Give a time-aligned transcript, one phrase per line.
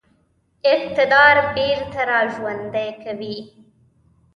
[0.73, 3.37] اقتدار بیرته را ژوندی کوي.